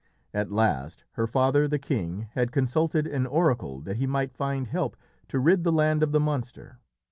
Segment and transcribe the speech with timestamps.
[0.33, 4.97] At last her father, the king, had consulted an oracle that he might find help
[5.27, 6.79] to rid the land of the monster.